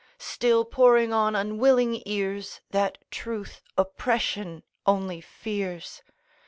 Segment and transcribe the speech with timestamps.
[0.17, 6.01] Still pouring on unwilling ears That truth oppression only fears.